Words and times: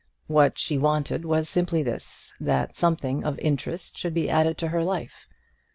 What 0.25 0.57
she 0.57 0.79
wanted 0.79 1.25
was 1.25 1.47
simply 1.47 1.83
this, 1.83 2.33
that 2.39 2.75
something 2.75 3.23
of 3.23 3.37
interest 3.37 3.95
should 3.99 4.15
be 4.15 4.31
added 4.31 4.57
to 4.57 4.69
her 4.69 4.83
life. 4.83 5.27